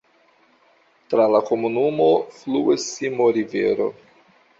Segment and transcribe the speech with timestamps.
[1.13, 2.07] Tra la komunumo
[2.39, 3.91] fluas Simo-rivero.